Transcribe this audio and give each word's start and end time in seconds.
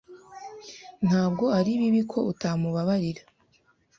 Ntabwo 1.07 1.45
ari 1.57 1.71
bibi 1.79 2.01
ko 2.11 2.19
utamubabarira. 2.31 3.23